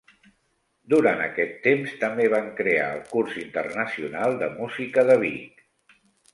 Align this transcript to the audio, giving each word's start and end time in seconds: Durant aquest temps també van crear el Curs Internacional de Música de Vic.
Durant 0.93 1.21
aquest 1.25 1.53
temps 1.67 1.93
també 2.05 2.25
van 2.35 2.49
crear 2.61 2.89
el 2.95 3.05
Curs 3.13 3.37
Internacional 3.45 4.37
de 4.43 4.51
Música 4.59 5.09
de 5.13 5.23
Vic. 5.29 5.65